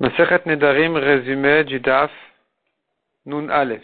Masechet 0.00 0.46
Nedarim, 0.46 0.96
résumé 0.96 1.62
du 1.64 1.78
Daf, 1.78 2.10
Nun 3.26 3.50
Aleph. 3.50 3.82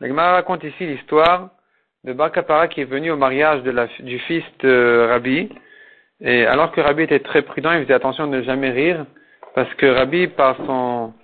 La 0.00 0.32
raconte 0.32 0.64
ici 0.64 0.84
l'histoire 0.84 1.50
de 2.02 2.12
Bar 2.12 2.32
Kapara 2.32 2.66
qui 2.66 2.80
est 2.80 2.90
venu 2.90 3.12
au 3.12 3.16
mariage 3.16 3.62
du 4.00 4.18
fils 4.18 4.42
de 4.58 5.06
Rabbi. 5.08 5.48
Et 6.20 6.44
alors 6.44 6.72
que 6.72 6.80
Rabbi 6.80 7.04
était 7.04 7.20
très 7.20 7.42
prudent, 7.42 7.70
il 7.70 7.84
faisait 7.84 7.94
attention 7.94 8.26
de 8.26 8.38
ne 8.38 8.42
jamais 8.42 8.70
rire, 8.70 9.06
parce 9.54 9.72
que 9.74 9.86
Rabbi, 9.86 10.26
par 10.26 10.56
son, 10.66 11.14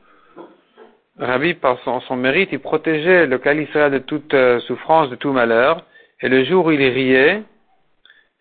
Rabbi, 1.18 1.54
par 1.54 1.80
son, 1.80 2.00
son 2.02 2.14
mérite, 2.14 2.50
il 2.52 2.60
protégeait 2.60 3.26
le 3.26 3.38
califat 3.38 3.90
de 3.90 3.98
toute 3.98 4.32
euh, 4.34 4.60
souffrance, 4.60 5.10
de 5.10 5.16
tout 5.16 5.32
malheur. 5.32 5.84
Et 6.20 6.28
le 6.28 6.44
jour 6.44 6.66
où 6.66 6.70
il 6.70 6.80
riait, 6.80 7.42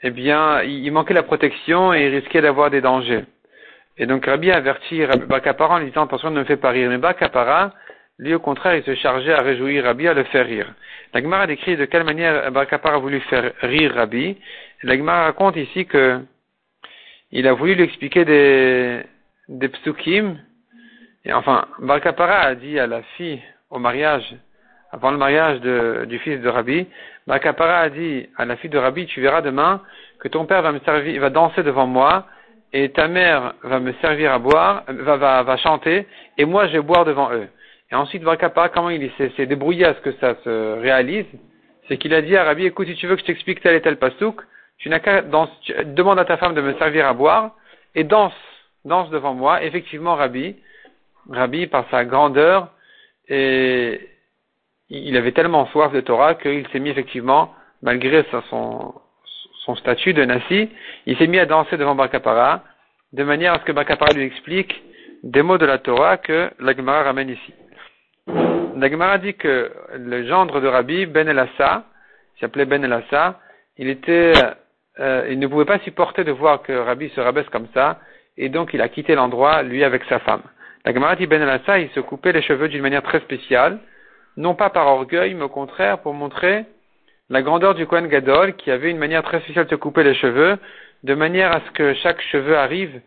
eh 0.04 0.12
bien, 0.12 0.62
il 0.62 0.92
manquait 0.92 1.16
la 1.16 1.24
protection 1.24 1.96
et 1.96 2.06
il 2.06 2.16
risquait 2.16 2.42
d'avoir 2.42 2.70
des 2.70 2.82
dangers. 2.82 3.26
Et 3.98 4.06
donc 4.06 4.26
Rabbi 4.26 4.52
a 4.52 4.58
averti 4.58 5.02
Bakapara 5.28 5.76
en 5.76 5.80
lui 5.80 5.88
disant 5.88 6.04
attention 6.04 6.30
ne 6.30 6.40
me 6.40 6.46
fais 6.46 6.58
pas 6.58 6.72
rire. 6.72 6.90
Mais 6.90 6.98
Bakapara, 6.98 7.72
lui 8.20 8.34
au 8.34 8.40
contraire, 8.40 8.76
il 8.76 8.84
se 8.84 8.96
chargeait 8.96 9.34
à 9.34 9.42
réjouir 9.42 9.86
Rabbi, 9.86 10.08
à 10.08 10.14
le 10.14 10.24
faire 10.26 10.46
rire. 10.46 10.74
La 11.14 11.22
Gemara 11.22 11.48
décrit 11.48 11.78
de 11.78 11.86
quelle 11.86 12.04
manière 12.04 12.52
Bakapara 12.52 12.96
a 12.96 13.00
voulu 13.00 13.22
faire 13.22 13.54
rire 13.62 13.94
Rabbi. 13.96 14.38
La 14.84 14.98
Gemara 14.98 15.26
raconte 15.26 15.56
ici 15.56 15.86
que 15.86 16.20
il 17.32 17.48
a 17.48 17.54
voulu 17.54 17.76
lui 17.76 17.84
expliquer 17.84 18.26
des, 18.26 19.02
des 19.48 19.70
psukim. 19.70 20.38
Et 21.24 21.34
enfin, 21.34 21.66
Bakapara 21.80 22.40
a 22.40 22.56
dit 22.56 22.78
à 22.78 22.88
la 22.88 23.02
fille 23.18 23.42
au 23.70 23.80
mariage, 23.80 24.36
avant 24.92 25.12
le 25.12 25.18
mariage 25.18 25.60
du 25.62 26.20
fils 26.20 26.42
de 26.42 26.50
Rabbi, 26.50 26.86
Bakapara 27.28 27.80
a 27.80 27.90
dit 27.90 28.28
à 28.38 28.46
la 28.46 28.58
fille 28.58 28.70
de 28.70 28.78
Rabbi, 28.78 29.06
tu 29.08 29.22
verras 29.22 29.42
demain 29.42 29.82
que 30.20 30.28
ton 30.28 30.46
père 30.46 30.62
va 30.62 30.72
me 30.72 30.80
servir, 30.80 31.20
va 31.22 31.30
danser 31.30 31.64
devant 31.64 31.88
moi 31.88 32.28
et 32.78 32.90
ta 32.90 33.08
mère 33.08 33.54
va 33.64 33.80
me 33.80 33.94
servir 34.02 34.34
à 34.34 34.38
boire, 34.38 34.84
va, 34.90 35.16
va, 35.16 35.44
va 35.44 35.56
chanter, 35.56 36.06
et 36.38 36.44
moi 36.44 36.68
je 36.68 36.74
vais 36.74 36.82
boire 36.82 37.06
devant 37.06 37.32
eux. 37.32 37.48
Et 37.90 37.96
ensuite, 37.96 38.22
Vakapa, 38.22 38.68
comment 38.68 38.90
il 38.90 39.10
s'est 39.18 39.46
débrouillé 39.46 39.86
à 39.86 39.94
ce 39.94 40.02
que 40.02 40.12
ça 40.20 40.36
se 40.44 40.80
réalise, 40.82 41.26
c'est 41.88 41.98
qu'il 41.98 42.14
a 42.14 42.22
dit 42.22 42.36
à 42.36 42.44
Rabbi, 42.44 42.66
écoute, 42.66 42.88
si 42.88 42.96
tu 42.96 43.08
veux 43.08 43.16
que 43.16 43.22
je 43.22 43.28
t'explique 43.28 43.62
tel 43.62 43.76
et 43.76 43.82
tel 43.82 43.96
pasouk, 43.96 44.42
tu 44.78 44.90
n'as 44.90 45.00
qu'à 45.00 45.22
demande 45.22 46.20
à 46.20 46.26
ta 46.26 46.36
femme 46.36 46.54
de 46.54 46.60
me 46.60 46.74
servir 46.74 47.08
à 47.08 47.14
boire, 47.14 47.52
et 47.96 48.04
danse, 48.04 48.34
danse 48.84 49.10
devant 49.10 49.34
moi. 49.34 49.64
Effectivement, 49.64 50.16
Rabbi, 50.16 50.58
Rabbi, 51.30 51.68
par 51.68 51.86
sa 51.90 52.04
grandeur, 52.04 52.72
et 53.30 54.02
il 54.90 55.16
avait 55.16 55.32
tellement 55.32 55.66
soif 55.68 55.94
de 55.94 56.02
Torah 56.02 56.36
qu'il 56.36 56.68
s'est 56.74 56.80
mis 56.80 56.90
effectivement, 56.90 57.54
malgré 57.82 58.26
son, 58.50 58.94
son 59.66 59.76
statut 59.76 60.14
de 60.14 60.24
Nassi, 60.24 60.70
il 61.06 61.18
s'est 61.18 61.28
mis 61.28 61.40
à 61.40 61.46
danser 61.46 61.78
devant 61.78 61.96
Barkapara, 61.96 62.64
de 63.14 63.24
manière 63.24 63.54
à 63.54 63.60
ce 63.60 63.66
que 63.66 63.72
Barkapara 63.72 64.14
lui 64.14 64.24
explique 64.24 64.84
des 65.24 65.42
mots 65.42 65.58
de 65.58 65.66
la 65.66 65.80
Torah 65.80 66.18
que 66.18 66.52
la 66.60 67.04
ramène 67.04 67.30
ici. 67.30 67.54
La 68.78 69.18
dit 69.18 69.34
que 69.34 69.72
le 69.98 70.28
gendre 70.28 70.62
de 70.62 70.68
Rabbi, 70.68 71.06
Ben 71.08 71.28
Elassa, 71.28 71.86
il 72.36 72.40
s'appelait 72.42 72.66
Ben 72.66 72.84
Elassa, 72.84 73.40
il 73.78 73.90
était, 73.90 74.34
euh, 75.00 75.28
il 75.30 75.40
ne 75.40 75.48
pouvait 75.48 75.66
pas 75.66 75.80
supporter 75.80 76.24
de 76.24 76.32
voir 76.32 76.62
que 76.62 76.74
Rabbi 76.74 77.10
se 77.10 77.22
rabaisse 77.22 77.50
comme 77.50 77.68
ça, 77.74 78.00
et 78.38 78.50
donc 78.50 78.74
il 78.74 78.82
a 78.82 78.90
quitté 78.90 79.16
l'endroit, 79.16 79.64
lui, 79.64 79.84
avec 79.84 80.04
sa 80.06 80.20
femme. 80.20 80.44
La 80.84 81.16
dit 81.16 81.26
Ben 81.26 81.42
Elassa, 81.42 81.80
il 81.80 81.90
se 81.92 82.00
coupait 82.02 82.34
les 82.34 82.44
cheveux 82.44 82.68
d'une 82.68 82.84
manière 82.84 83.02
très 83.02 83.22
spéciale, 83.22 83.80
non 84.38 84.54
pas 84.54 84.70
par 84.70 84.88
orgueil, 84.88 85.34
mais 85.34 85.44
au 85.44 85.50
contraire 85.50 86.00
pour 86.00 86.14
montrer 86.14 86.66
la 87.30 87.42
grandeur 87.42 87.76
du 87.76 87.88
Kohen 87.88 88.08
Gadol, 88.08 88.56
qui 88.56 88.72
avait 88.72 88.92
une 88.92 88.98
manière 88.98 89.24
très 89.24 89.40
spéciale 89.42 89.66
de 89.68 89.76
couper 89.76 90.04
les 90.04 90.16
cheveux, 90.16 90.58
de 91.04 91.14
manière 91.16 91.52
à 91.52 91.62
ce 91.62 91.72
que 91.72 91.94
chaque 91.96 92.22
cheveu 92.22 92.58
arrive 92.58 93.02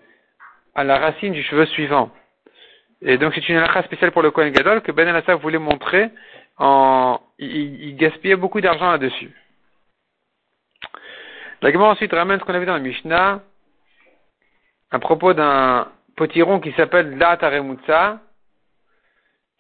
à 0.74 0.84
la 0.84 0.98
racine 0.98 1.32
du 1.32 1.42
cheveu 1.42 1.66
suivant. 1.66 2.10
Et 3.02 3.16
donc 3.16 3.32
c'est 3.34 3.48
une 3.48 3.56
halakha 3.56 3.82
spéciale 3.84 4.12
pour 4.12 4.22
le 4.22 4.30
Kohen 4.30 4.52
Gadol 4.52 4.82
que 4.82 4.92
Ben 4.92 5.06
Alassaf 5.06 5.40
voulait 5.40 5.58
montrer 5.58 6.10
en, 6.58 7.20
il, 7.38 7.96
gaspillait 7.96 8.36
beaucoup 8.36 8.60
d'argent 8.60 8.90
là-dessus. 8.90 9.30
La 11.62 11.70
ensuite 11.80 12.12
ramène 12.12 12.38
ce 12.38 12.44
qu'on 12.44 12.54
a 12.54 12.58
vu 12.58 12.66
dans 12.66 12.74
la 12.74 12.80
Mishnah 12.80 13.40
à 14.90 14.98
propos 14.98 15.34
d'un 15.34 15.88
potiron 16.16 16.60
qui 16.60 16.72
s'appelle 16.72 17.18
La 17.18 17.36
Taremutsa, 17.36 18.20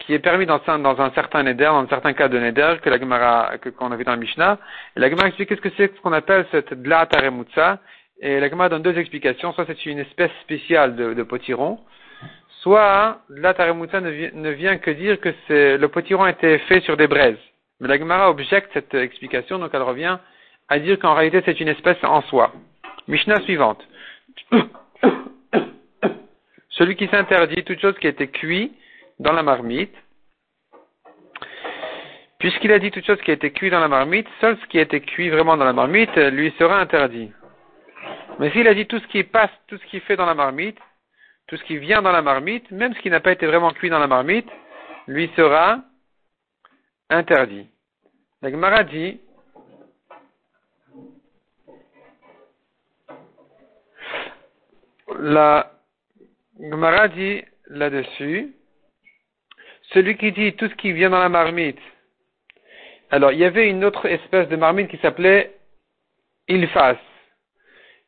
qui 0.08 0.14
est 0.14 0.20
permis 0.20 0.46
dans, 0.46 0.58
un 0.66 1.10
certain 1.10 1.42
neder, 1.42 1.66
dans 1.66 1.80
un 1.80 1.86
certain 1.86 2.14
cas 2.14 2.28
de 2.28 2.38
neder, 2.38 2.76
que 2.82 2.88
la 2.88 2.98
Gemara, 2.98 3.58
qu'on 3.76 3.92
a 3.92 3.96
vu 3.96 4.04
dans 4.04 4.12
la 4.12 4.16
Mishnah. 4.16 4.56
La 4.96 5.10
Gemara 5.10 5.26
explique 5.26 5.50
qu'est-ce 5.50 5.60
que 5.60 5.68
c'est 5.76 5.94
ce 5.94 6.00
qu'on 6.00 6.14
appelle 6.14 6.46
cette 6.50 6.72
dla 6.72 7.04
taremutsa. 7.04 7.78
Et 8.18 8.40
la 8.40 8.48
Gemara 8.48 8.70
donne 8.70 8.80
deux 8.80 8.96
explications. 8.96 9.52
Soit 9.52 9.66
c'est 9.66 9.84
une 9.84 9.98
espèce 9.98 10.30
spéciale 10.40 10.96
de, 10.96 11.22
potiron, 11.24 11.78
soit 12.62 13.18
la 13.28 13.52
taremutsa 13.52 14.00
ne, 14.00 14.30
ne, 14.32 14.48
vient 14.48 14.78
que 14.78 14.90
dire 14.92 15.20
que 15.20 15.28
c'est, 15.46 15.76
le 15.76 15.88
potiron 15.88 16.24
a 16.24 16.30
été 16.30 16.56
fait 16.60 16.80
sur 16.80 16.96
des 16.96 17.06
braises. 17.06 17.36
Mais 17.78 17.88
la 17.88 17.98
Gemara 17.98 18.30
objecte 18.30 18.70
cette 18.72 18.94
explication, 18.94 19.58
donc 19.58 19.72
elle 19.74 19.82
revient 19.82 20.16
à 20.70 20.78
dire 20.78 20.98
qu'en 20.98 21.12
réalité 21.12 21.42
c'est 21.44 21.60
une 21.60 21.68
espèce 21.68 22.02
en 22.02 22.22
soi. 22.22 22.54
Mishnah 23.08 23.42
suivante. 23.42 23.86
Celui 26.70 26.96
qui 26.96 27.08
s'interdit 27.08 27.62
toute 27.64 27.80
chose 27.80 27.98
qui 27.98 28.06
a 28.06 28.10
été 28.10 28.28
cuite 28.28 28.72
dans 29.18 29.32
la 29.32 29.42
marmite, 29.42 29.94
puisqu'il 32.38 32.72
a 32.72 32.78
dit 32.78 32.90
toute 32.90 33.04
chose 33.04 33.20
qui 33.22 33.30
a 33.30 33.34
été 33.34 33.52
cuite 33.52 33.72
dans 33.72 33.80
la 33.80 33.88
marmite, 33.88 34.28
seul 34.40 34.56
ce 34.58 34.66
qui 34.66 34.78
a 34.78 34.82
été 34.82 35.00
cuit 35.00 35.28
vraiment 35.28 35.56
dans 35.56 35.64
la 35.64 35.72
marmite 35.72 36.14
lui 36.16 36.52
sera 36.58 36.80
interdit. 36.80 37.32
Mais 38.38 38.50
s'il 38.52 38.68
a 38.68 38.74
dit 38.74 38.86
tout 38.86 39.00
ce 39.00 39.06
qui 39.08 39.24
passe, 39.24 39.50
tout 39.66 39.76
ce 39.78 39.86
qui 39.86 40.00
fait 40.00 40.16
dans 40.16 40.26
la 40.26 40.34
marmite, 40.34 40.78
tout 41.48 41.56
ce 41.56 41.64
qui 41.64 41.78
vient 41.78 42.02
dans 42.02 42.12
la 42.12 42.22
marmite, 42.22 42.70
même 42.70 42.94
ce 42.94 43.00
qui 43.00 43.10
n'a 43.10 43.20
pas 43.20 43.32
été 43.32 43.46
vraiment 43.46 43.72
cuit 43.72 43.90
dans 43.90 43.98
la 43.98 44.06
marmite, 44.06 44.48
lui 45.08 45.30
sera 45.34 45.80
interdit. 47.10 47.66
La 48.42 48.50
Gemara 48.50 48.84
dit, 48.84 49.20
la 55.18 55.72
Gemara 56.60 57.08
dit 57.08 57.42
là-dessus, 57.66 58.54
celui 59.92 60.16
qui 60.16 60.32
dit 60.32 60.54
tout 60.54 60.68
ce 60.68 60.74
qui 60.74 60.92
vient 60.92 61.10
dans 61.10 61.18
la 61.18 61.28
marmite. 61.28 61.78
Alors, 63.10 63.32
il 63.32 63.38
y 63.38 63.44
avait 63.44 63.70
une 63.70 63.84
autre 63.84 64.06
espèce 64.06 64.48
de 64.48 64.56
marmite 64.56 64.88
qui 64.88 64.98
s'appelait 64.98 65.54
ilfas. 66.48 66.96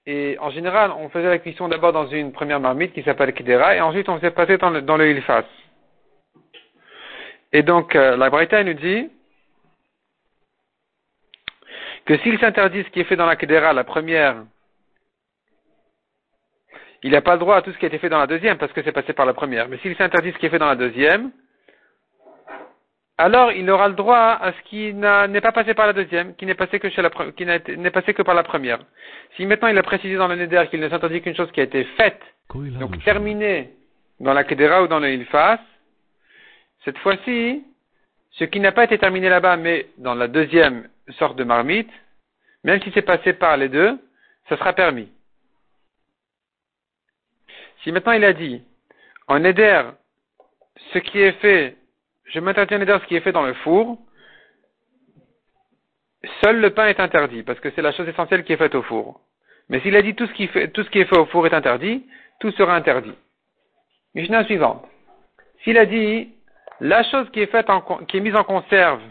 Et 0.07 0.37
en 0.41 0.51
général, 0.51 0.91
on 0.93 1.09
faisait 1.09 1.29
la 1.29 1.39
cuisson 1.39 1.69
d'abord 1.69 1.93
dans 1.93 2.07
une 2.07 2.33
première 2.33 2.61
marmite 2.61 2.93
qui 2.93 3.03
s'appelle 3.03 3.33
kidera, 3.33 3.77
et 3.77 3.81
ensuite 3.81 4.09
on 4.09 4.17
faisait 4.17 4.31
passer 4.31 4.59
dans 4.59 4.97
le, 4.97 5.11
ilfas. 5.11 5.45
Et 7.53 7.63
donc, 7.63 7.95
euh, 7.95 8.17
la 8.17 8.31
Bretagne 8.31 8.67
nous 8.67 8.75
dit 8.75 9.11
que 12.05 12.17
s'il 12.19 12.39
s'interdit 12.39 12.83
ce 12.85 12.91
qui 12.91 13.01
est 13.01 13.05
fait 13.05 13.17
dans 13.17 13.27
la 13.27 13.37
kidera, 13.37 13.73
la 13.73 13.85
première, 13.85 14.45
il 17.03 17.13
n'a 17.13 17.21
pas 17.21 17.35
le 17.35 17.39
droit 17.41 17.57
à 17.57 17.63
tout 17.63 17.73
ce 17.73 17.79
qui 17.79 17.85
a 17.85 17.89
été 17.89 17.99
fait 17.99 18.09
dans 18.09 18.19
la 18.19 18.27
deuxième 18.27 18.59
parce 18.59 18.73
que 18.73 18.83
c'est 18.83 18.93
passé 18.93 19.13
par 19.13 19.27
la 19.27 19.35
première. 19.35 19.69
Mais 19.69 19.79
s'il 19.79 19.97
s'interdit 19.97 20.33
ce 20.33 20.39
qui 20.39 20.47
est 20.47 20.51
fait 20.51 20.59
dans 20.59 20.67
la 20.67 20.77
deuxième, 20.77 21.31
alors 23.21 23.53
il 23.53 23.69
aura 23.69 23.89
le 23.89 23.95
droit 23.95 24.39
à 24.41 24.53
ce 24.53 24.63
qui 24.71 24.95
n'est 24.95 25.41
pas 25.43 25.53
passé 25.53 25.75
par 25.75 25.87
la 25.87 25.93
deuxième, 25.93 26.35
qui 26.37 26.47
n'est 26.47 26.55
passé 26.55 26.81
que 26.81 26.89
chez 26.89 27.03
la 27.03 27.11
qui 27.11 27.45
n'est 27.45 27.91
passé 27.91 28.15
que 28.15 28.23
par 28.23 28.35
la 28.35 28.43
première. 28.43 28.79
Si 29.37 29.45
maintenant 29.45 29.69
il 29.69 29.77
a 29.77 29.83
précisé 29.83 30.17
dans 30.17 30.27
le 30.27 30.37
Neder 30.37 30.65
qu'il 30.71 30.81
ne 30.81 30.89
s'interdit 30.89 31.21
qu'une 31.21 31.37
chose 31.37 31.53
qui 31.53 31.61
a 31.61 31.65
été 31.65 31.85
faite, 31.99 32.21
donc 32.55 33.03
terminée 33.05 33.71
dans 34.21 34.33
la 34.33 34.45
Kedera 34.45 34.83
ou 34.83 34.87
dans 34.87 35.01
le 35.01 35.13
Ilfas, 35.13 35.61
cette 36.85 36.97
fois-ci, 36.99 37.63
ce 38.33 38.45
qui 38.45 38.59
n'a 38.59 38.73
pas 38.73 38.85
été 38.85 38.97
terminé 38.97 39.29
là-bas, 39.29 39.59
mais 39.59 39.89
dans 39.99 40.15
la 40.15 40.27
deuxième 40.27 40.89
sorte 41.19 41.37
de 41.37 41.45
marmite, 41.45 41.91
même 42.65 42.81
si 42.81 42.91
c'est 42.95 43.03
passé 43.03 43.35
par 43.35 43.59
les 43.59 43.69
deux, 43.69 43.99
ça 44.49 44.57
sera 44.57 44.73
permis. 44.73 45.11
Si 47.83 47.93
maintenant 47.93 48.13
il 48.13 48.25
a 48.25 48.33
dit, 48.33 48.63
en 49.29 49.41
Neder, 49.41 49.83
ce 50.95 50.99
qui 50.99 51.21
est 51.21 51.39
fait 51.41 51.77
je 52.33 52.41
m'interdis 52.41 52.75
un 52.75 52.99
ce 52.99 53.07
qui 53.07 53.17
est 53.17 53.21
fait 53.21 53.33
dans 53.33 53.47
le 53.47 53.55
four, 53.55 53.99
seul 56.43 56.61
le 56.61 56.71
pain 56.71 56.87
est 56.87 57.01
interdit, 57.01 57.43
parce 57.43 57.61
que 57.61 57.71
c'est 57.71 57.83
la 57.83 57.93
chose 57.93 58.09
essentielle 58.09 58.45
qui 58.45 58.53
est 58.53 58.57
faite 58.57 58.75
au 58.75 58.83
four. 58.83 59.21
Mais 59.69 59.81
s'il 59.81 59.97
a 59.97 60.03
dit 60.03 60.15
tout 60.15 60.27
ce, 60.27 60.33
qui 60.33 60.47
fait, 60.49 60.69
tout 60.69 60.83
ce 60.83 60.91
qui 60.91 61.01
est 61.01 61.05
fait 61.05 61.19
au 61.19 61.27
four 61.27 61.47
est 61.47 61.55
interdit, 61.55 62.05
tout 62.41 62.51
sera 62.53 62.75
interdit. 62.75 63.15
Mishnah 64.15 64.45
suivante. 64.45 64.85
S'il 65.63 65.79
a 65.79 65.87
dit 65.87 66.31
la 66.81 67.03
chose 67.05 67.29
qui 67.31 67.41
est 67.41 67.47
faite 67.47 67.67
qui 68.09 68.17
est 68.17 68.21
mise 68.21 68.37
en 68.37 68.45
conserve, 68.45 69.03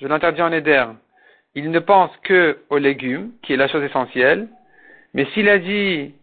je 0.00 0.06
l'interdis 0.06 0.42
en 0.42 0.52
éder, 0.52 0.84
il 1.54 1.70
ne 1.70 1.78
pense 1.78 2.14
que 2.22 2.58
aux 2.68 2.78
légumes, 2.78 3.32
qui 3.42 3.54
est 3.54 3.56
la 3.56 3.68
chose 3.68 3.82
essentielle, 3.82 4.48
mais 5.14 5.24
s'il 5.32 5.48
a 5.48 5.58
dit 5.58 6.14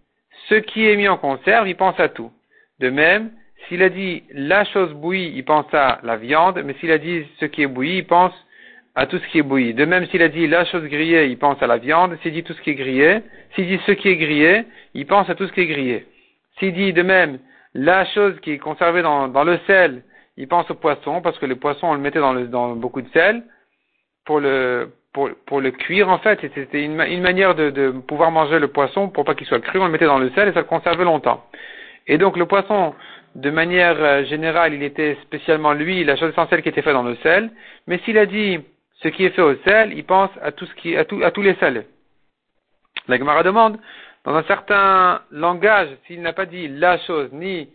ce 0.49 0.55
qui 0.55 0.87
est 0.87 0.95
mis 0.95 1.07
en 1.07 1.17
conserve, 1.17 1.67
il 1.67 1.75
pense 1.75 1.99
à 1.99 2.09
tout. 2.09 2.31
De 2.79 2.89
même, 2.89 3.31
s'il 3.67 3.83
a 3.83 3.89
dit 3.89 4.23
la 4.31 4.65
chose 4.65 4.93
bouillie, 4.93 5.31
il 5.35 5.43
pense 5.43 5.71
à 5.73 5.99
la 6.03 6.17
viande, 6.17 6.61
mais 6.65 6.73
s'il 6.79 6.91
a 6.91 6.97
dit 6.97 7.25
ce 7.39 7.45
qui 7.45 7.63
est 7.63 7.67
bouilli, 7.67 7.97
il 7.97 8.05
pense 8.05 8.33
à 8.95 9.05
tout 9.07 9.17
ce 9.17 9.27
qui 9.27 9.39
est 9.39 9.43
bouilli. 9.43 9.73
De 9.73 9.85
même, 9.85 10.05
s'il 10.07 10.21
a 10.21 10.27
dit 10.27 10.47
la 10.47 10.65
chose 10.65 10.83
grillée, 10.83 11.25
il 11.27 11.37
pense 11.37 11.61
à 11.61 11.67
la 11.67 11.77
viande. 11.77 12.17
S'il 12.21 12.33
dit 12.33 12.43
tout 12.43 12.53
ce 12.53 12.61
qui 12.61 12.71
est 12.71 12.75
grillé, 12.75 13.21
s'il 13.55 13.67
dit 13.67 13.79
ce 13.85 13.91
qui 13.91 14.09
est 14.09 14.17
grillé, 14.17 14.65
il 14.93 15.05
pense 15.05 15.29
à 15.29 15.35
tout 15.35 15.47
ce 15.47 15.53
qui 15.53 15.61
est 15.61 15.67
grillé. 15.67 16.05
S'il 16.59 16.73
dit 16.73 16.93
de 16.93 17.01
même 17.01 17.39
la 17.73 18.05
chose 18.05 18.39
qui 18.41 18.51
est 18.51 18.59
conservée 18.59 19.01
dans, 19.01 19.43
le 19.43 19.59
sel, 19.65 20.03
il 20.37 20.47
pense 20.47 20.69
au 20.69 20.75
poisson, 20.75 21.21
parce 21.21 21.39
que 21.39 21.45
le 21.45 21.55
poisson, 21.55 21.87
on 21.87 21.93
le 21.93 21.99
mettait 21.99 22.19
dans, 22.19 22.75
beaucoup 22.75 23.01
de 23.01 23.09
sel, 23.09 23.43
pour 24.25 24.39
le, 24.39 24.91
pour, 25.11 25.29
pour 25.47 25.59
le 25.59 25.71
cuire, 25.71 26.09
en 26.09 26.19
fait, 26.19 26.39
c'était 26.41 26.83
une, 26.83 27.01
une 27.01 27.21
manière 27.21 27.55
de, 27.55 27.71
de 27.71 27.89
pouvoir 27.89 28.29
manger 28.31 28.59
le 28.59 28.67
poisson, 28.67 29.09
pour 29.09 29.25
pas 29.25 29.33
qu'il 29.33 29.47
soit 29.47 29.59
cru, 29.59 29.79
on 29.79 29.85
le 29.85 29.91
mettait 29.91 30.05
dans 30.05 30.19
le 30.19 30.29
sel 30.31 30.47
et 30.47 30.53
ça 30.53 30.59
le 30.59 30.65
conservait 30.65 31.03
longtemps. 31.03 31.43
Et 32.07 32.17
donc 32.17 32.37
le 32.37 32.45
poisson, 32.45 32.93
de 33.35 33.49
manière 33.49 33.95
euh, 33.99 34.23
générale, 34.25 34.73
il 34.73 34.83
était 34.83 35.17
spécialement 35.23 35.73
lui, 35.73 36.03
la 36.03 36.15
chose 36.15 36.31
essentielle 36.31 36.61
qui 36.61 36.69
était 36.69 36.81
faite 36.81 36.93
dans 36.93 37.03
le 37.03 37.15
sel, 37.17 37.49
mais 37.87 37.99
s'il 37.99 38.17
a 38.17 38.25
dit 38.25 38.59
ce 39.01 39.07
qui 39.07 39.25
est 39.25 39.31
fait 39.31 39.41
au 39.41 39.55
sel, 39.63 39.93
il 39.93 40.03
pense 40.03 40.29
à 40.41 40.51
tout 40.51 40.65
ce 40.65 40.73
qui, 40.75 40.95
à, 40.95 41.05
tout, 41.05 41.21
à 41.23 41.31
tous 41.31 41.41
les 41.41 41.55
sels. 41.55 41.85
La 43.07 43.17
Gemara 43.17 43.43
demande, 43.43 43.79
dans 44.23 44.35
un 44.35 44.43
certain 44.43 45.21
langage, 45.31 45.89
s'il 46.07 46.21
n'a 46.21 46.33
pas 46.33 46.45
dit 46.45 46.67
la 46.67 46.97
chose, 46.99 47.29
ni 47.33 47.69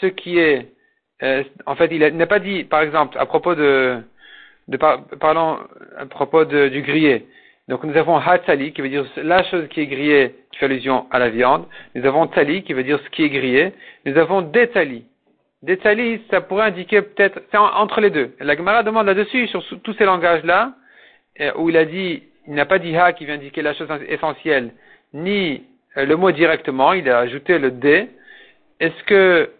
ce 0.00 0.06
qui 0.06 0.38
est, 0.38 0.72
euh, 1.22 1.44
en 1.66 1.76
fait, 1.76 1.88
il 1.92 2.04
n'a 2.16 2.26
pas 2.26 2.40
dit, 2.40 2.64
par 2.64 2.82
exemple, 2.82 3.16
à 3.18 3.24
propos 3.24 3.54
de, 3.54 4.02
de 4.68 4.76
parlons 4.76 5.60
à 5.96 6.06
propos 6.06 6.44
de, 6.44 6.68
du 6.68 6.82
grillé. 6.82 7.26
Donc 7.72 7.84
nous 7.84 7.96
avons 7.96 8.18
hatsali 8.18 8.74
qui 8.74 8.82
veut 8.82 8.90
dire 8.90 9.06
la 9.16 9.42
chose 9.44 9.66
qui 9.68 9.80
est 9.80 9.86
grillée, 9.86 10.34
qui 10.52 10.58
fait 10.58 10.66
allusion 10.66 11.06
à 11.10 11.18
la 11.18 11.30
viande. 11.30 11.64
Nous 11.94 12.04
avons 12.04 12.26
tali 12.26 12.64
qui 12.64 12.74
veut 12.74 12.82
dire 12.82 13.00
ce 13.02 13.08
qui 13.08 13.24
est 13.24 13.30
grillé. 13.30 13.72
Nous 14.04 14.18
avons 14.18 14.42
detali. 14.42 15.06
Detali, 15.62 16.20
ça 16.30 16.42
pourrait 16.42 16.66
indiquer 16.66 17.00
peut-être, 17.00 17.40
c'est 17.50 17.56
entre 17.56 18.02
les 18.02 18.10
deux. 18.10 18.34
La 18.40 18.54
Gemara 18.56 18.82
demande 18.82 19.06
là-dessus, 19.06 19.46
sur 19.46 19.64
tous 19.82 19.94
ces 19.94 20.04
langages-là, 20.04 20.74
euh, 21.40 21.52
où 21.56 21.70
il 21.70 21.78
a 21.78 21.86
dit, 21.86 22.24
il 22.46 22.52
n'a 22.52 22.66
pas 22.66 22.78
dit 22.78 22.94
ha 22.94 23.14
qui 23.14 23.24
vient 23.24 23.36
indiquer 23.36 23.62
la 23.62 23.72
chose 23.72 23.88
essentielle, 24.06 24.72
ni 25.14 25.62
euh, 25.96 26.04
le 26.04 26.16
mot 26.16 26.30
directement, 26.30 26.92
il 26.92 27.08
a 27.08 27.20
ajouté 27.20 27.58
le 27.58 27.70
D. 27.70 28.10
Est-ce 28.80 29.02
que 29.04 29.50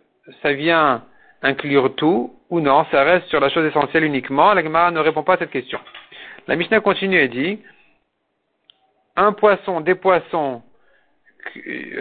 ça 0.42 0.52
vient 0.52 1.02
inclure 1.40 1.94
tout 1.94 2.34
ou 2.50 2.60
non? 2.60 2.84
Ça 2.90 3.04
reste 3.04 3.28
sur 3.28 3.40
la 3.40 3.48
chose 3.48 3.64
essentielle 3.64 4.04
uniquement. 4.04 4.52
La 4.52 4.62
Gemara 4.62 4.90
ne 4.90 5.00
répond 5.00 5.22
pas 5.22 5.36
à 5.36 5.38
cette 5.38 5.50
question. 5.50 5.78
La 6.46 6.56
Mishnah 6.56 6.80
continue 6.80 7.18
et 7.18 7.28
dit 7.28 7.58
un 9.16 9.32
poisson, 9.32 9.80
des 9.80 9.94
poissons 9.94 10.62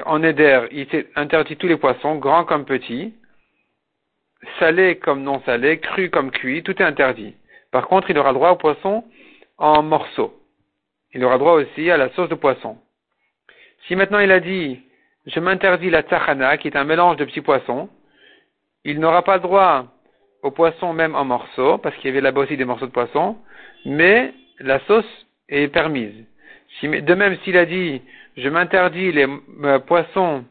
en 0.06 0.24
éder, 0.24 0.68
il 0.72 0.88
interdit 1.16 1.58
tous 1.58 1.68
les 1.68 1.78
poissons, 1.78 2.16
grands 2.16 2.46
comme 2.46 2.66
petits, 2.66 3.14
salés 4.60 4.98
comme 4.98 5.24
non 5.24 5.42
salés, 5.44 5.80
crus 5.80 6.10
comme 6.10 6.32
cuits, 6.32 6.64
tout 6.64 6.80
est 6.82 6.86
interdit. 6.86 7.36
Par 7.72 7.88
contre, 7.88 8.10
il 8.10 8.18
aura 8.18 8.34
droit 8.34 8.52
au 8.52 8.56
poisson 8.56 9.04
en 9.58 9.82
morceaux. 9.84 10.34
Il 11.14 11.24
aura 11.24 11.38
droit 11.38 11.54
aussi 11.54 11.90
à 11.90 11.98
la 11.98 12.10
sauce 12.12 12.30
de 12.30 12.36
poisson. 12.36 12.78
Si 13.88 13.96
maintenant 13.96 14.20
il 14.20 14.32
a 14.32 14.40
dit, 14.40 14.82
je 15.26 15.40
m'interdis 15.40 15.90
la 15.90 16.04
tsachana, 16.04 16.58
qui 16.58 16.68
est 16.68 16.78
un 16.78 16.84
mélange 16.84 17.18
de 17.18 17.26
petits 17.26 17.42
poissons, 17.42 17.90
il 18.84 19.00
n'aura 19.00 19.24
pas 19.24 19.40
droit 19.40 19.86
au 20.44 20.52
poisson 20.52 20.94
même 20.94 21.16
en 21.16 21.26
morceaux, 21.26 21.78
parce 21.78 21.96
qu'il 21.98 22.06
y 22.06 22.10
avait 22.10 22.22
là-bas 22.22 22.42
aussi 22.42 22.58
des 22.58 22.66
morceaux 22.66 22.88
de 22.88 22.92
poisson, 22.92 23.38
mais 23.86 24.34
la 24.60 24.80
sauce 24.82 25.28
est 25.50 25.68
permise. 25.68 26.26
De 26.88 27.14
même, 27.14 27.38
s'il 27.44 27.58
a 27.58 27.66
dit, 27.66 28.02
je 28.38 28.50
m'interdis 28.50 29.12
les 29.12 29.28
euh, 29.64 29.80
poissons 29.80 30.46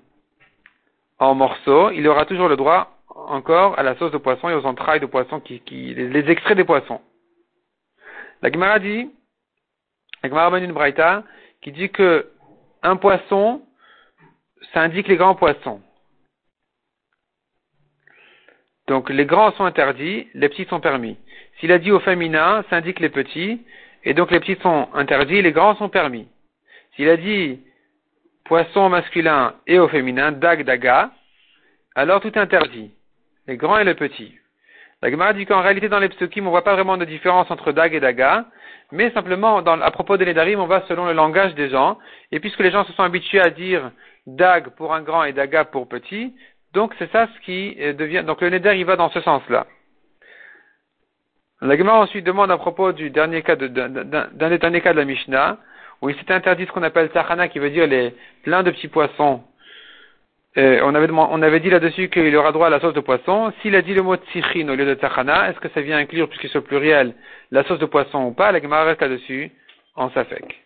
en 1.19 1.35
morceaux, 1.35 1.91
il 1.91 2.07
aura 2.09 2.25
toujours 2.25 2.49
le 2.49 2.57
droit 2.57 2.97
encore 3.15 3.79
à 3.79 3.83
la 3.83 3.97
sauce 3.97 4.13
de 4.13 4.19
poisson 4.19 4.49
et 4.49 4.55
aux 4.55 4.65
entrailles 4.65 5.01
de 5.01 5.07
poisson, 5.07 5.41
qui, 5.41 5.61
les, 5.69 6.31
extraits 6.31 6.57
des 6.57 6.65
poissons. 6.65 7.01
La 8.43 8.51
Gemara 8.51 8.79
dit, 8.79 9.11
la 10.23 10.29
Gemara 10.29 10.59
une 10.59 10.73
Braïta, 10.73 11.25
qui 11.61 11.73
dit 11.73 11.91
que 11.91 12.31
un 12.83 12.97
poisson, 12.97 13.63
ça 14.73 14.81
indique 14.81 15.09
les 15.09 15.17
grands 15.17 15.35
poissons. 15.35 15.83
Donc 18.87 19.11
les 19.11 19.27
grands 19.27 19.53
sont 19.53 19.65
interdits, 19.65 20.29
les 20.35 20.49
petits 20.49 20.65
sont 20.65 20.81
permis. 20.81 21.17
S'il 21.59 21.73
a 21.73 21.79
dit 21.79 21.93
au 21.93 22.01
féminin, 22.01 22.65
ça 22.71 22.77
indique 22.77 23.01
les 23.01 23.11
petits, 23.11 23.63
et 24.05 24.15
donc 24.15 24.31
les 24.31 24.41
petits 24.41 24.61
sont 24.63 24.89
interdits, 24.95 25.43
les 25.43 25.53
grands 25.53 25.77
sont 25.77 25.89
permis. 25.89 26.27
S'il 26.97 27.09
a 27.09 27.17
dit 27.17 27.61
poisson 28.45 28.89
masculin 28.89 29.55
et 29.67 29.79
au 29.79 29.89
féminin, 29.89 30.33
dag, 30.33 30.65
daga, 30.65 31.11
alors 31.95 32.21
tout 32.21 32.29
est 32.29 32.39
interdit, 32.39 32.91
les 33.47 33.57
grands 33.57 33.79
et 33.79 33.85
les 33.85 33.95
petits. 33.95 34.35
La 35.03 35.11
Gemara 35.11 35.33
dit 35.33 35.47
qu'en 35.47 35.63
réalité 35.63 35.89
dans 35.89 35.99
les 35.99 36.11
psukim, 36.11 36.43
on 36.43 36.47
ne 36.47 36.51
voit 36.51 36.65
pas 36.65 36.75
vraiment 36.75 36.99
de 36.99 37.07
différence 37.07 37.51
entre 37.51 37.73
dag 37.73 37.95
et 37.95 38.01
daga, 38.01 38.45
mais 38.93 39.11
simplement, 39.13 39.59
à 39.59 39.91
propos 39.91 40.17
de 40.17 40.25
Nedarim, 40.25 40.61
on 40.61 40.67
va 40.67 40.83
selon 40.89 41.07
le 41.07 41.13
langage 41.13 41.55
des 41.55 41.71
gens. 41.71 41.99
Et 42.33 42.41
puisque 42.41 42.61
les 42.61 42.71
gens 42.71 42.85
se 42.85 42.93
sont 42.93 43.05
habitués 43.05 43.41
à 43.41 43.51
dire 43.51 43.93
dag 44.27 44.71
pour 44.71 44.93
un 44.93 45.03
grand 45.03 45.25
et 45.25 45.33
daga 45.33 45.65
pour 45.65 45.89
petit, 45.89 46.35
donc 46.75 46.93
c'est 46.99 47.11
ça 47.13 47.29
ce 47.35 47.41
qui 47.45 47.77
euh, 47.81 47.93
devient. 47.93 48.25
Donc 48.27 48.41
le 48.41 48.51
Neder, 48.51 48.75
il 48.77 48.85
va 48.85 48.97
dans 48.97 49.11
ce 49.11 49.21
sens-là. 49.21 49.67
La 51.63 51.77
Gemara 51.77 52.01
ensuite 52.01 52.25
demande 52.25 52.51
à 52.51 52.57
propos 52.57 52.93
du 52.93 53.11
dernier 53.11 53.43
cas 53.43 53.55
d'un 53.55 54.49
des 54.49 54.59
derniers 54.59 54.81
cas 54.81 54.93
de 54.93 54.99
la 54.99 55.05
Mishnah, 55.05 55.59
où 56.01 56.09
il 56.09 56.17
s'est 56.17 56.33
interdit 56.33 56.65
ce 56.65 56.73
qu'on 56.73 56.83
appelle 56.83 57.11
Tachana, 57.11 57.49
qui 57.49 57.59
veut 57.59 57.69
dire 57.69 57.87
les 57.87 58.15
plein 58.43 58.63
de 58.63 58.71
petits 58.71 58.89
poissons. 58.89 59.43
on, 60.57 60.95
avait, 60.95 61.13
on 61.13 61.43
avait 61.43 61.61
dit 61.61 61.69
là-dessus 61.69 62.09
qu'il 62.09 62.35
aura 62.35 62.53
droit 62.53 62.69
à 62.69 62.71
la 62.71 62.81
sauce 62.81 62.95
de 62.95 63.01
poisson. 63.01 63.53
S'il 63.61 63.77
a 63.77 63.83
dit 63.83 63.93
le 63.93 64.03
mot 64.03 64.17
tsichin 64.17 64.71
au 64.71 64.75
lieu 64.75 64.87
de 64.87 64.95
Tachana, 64.95 65.51
est-ce 65.51 65.61
que 65.61 65.69
ça 65.69 65.83
vient 65.83 65.99
inclure, 65.99 66.31
puisque 66.31 66.49
c'est 66.49 66.59
au 66.59 66.63
pluriel, 66.63 67.15
la 67.51 67.63
sauce 67.65 67.79
de 67.79 67.87
poisson 67.87 68.25
ou 68.25 68.33
pas, 68.33 68.53
la 68.53 68.63
Gemara 68.63 68.85
reste 68.85 69.03
là-dessus 69.03 69.51
en 69.97 70.09
safek. 70.11 70.65